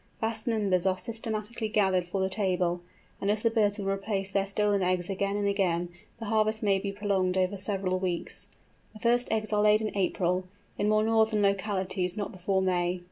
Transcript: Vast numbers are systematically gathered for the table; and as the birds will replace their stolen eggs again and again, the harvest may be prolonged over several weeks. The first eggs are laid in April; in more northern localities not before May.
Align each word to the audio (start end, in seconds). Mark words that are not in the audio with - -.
Vast 0.19 0.47
numbers 0.47 0.87
are 0.87 0.97
systematically 0.97 1.69
gathered 1.69 2.07
for 2.07 2.21
the 2.21 2.27
table; 2.27 2.81
and 3.21 3.29
as 3.29 3.43
the 3.43 3.51
birds 3.51 3.77
will 3.77 3.85
replace 3.91 4.31
their 4.31 4.47
stolen 4.47 4.81
eggs 4.81 5.11
again 5.11 5.37
and 5.37 5.47
again, 5.47 5.89
the 6.17 6.25
harvest 6.25 6.63
may 6.63 6.79
be 6.79 6.91
prolonged 6.91 7.37
over 7.37 7.55
several 7.55 7.99
weeks. 7.99 8.47
The 8.93 8.99
first 8.99 9.27
eggs 9.31 9.53
are 9.53 9.61
laid 9.61 9.79
in 9.79 9.95
April; 9.95 10.45
in 10.75 10.89
more 10.89 11.03
northern 11.03 11.43
localities 11.43 12.17
not 12.17 12.31
before 12.31 12.63
May. 12.63 12.99